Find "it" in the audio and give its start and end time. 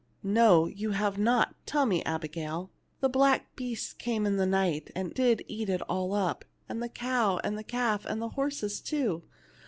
5.69-5.83